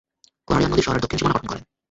Clarion 0.47 0.71
নদী 0.71 0.83
শহরের 0.83 1.03
দক্ষিণ 1.03 1.17
সীমানা 1.19 1.35
গঠন 1.35 1.47
করে। 1.47 1.61